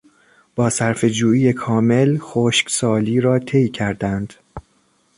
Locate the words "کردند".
3.69-4.33